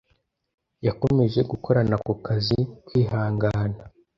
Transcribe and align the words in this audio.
Yakomeje 0.87 1.39
gukorana 1.51 1.93
ako 1.99 2.13
kazi 2.25 2.59
kwihangana 2.85 3.81